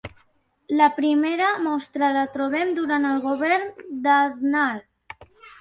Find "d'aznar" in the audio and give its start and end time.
4.09-4.69